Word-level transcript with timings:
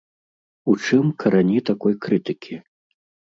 У 0.71 0.73
чым 0.87 1.11
карані 1.23 1.59
такой 1.69 1.93
крытыкі? 2.07 2.59